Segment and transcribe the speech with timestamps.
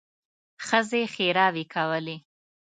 [0.65, 2.17] ښځې ښېراوې کولې.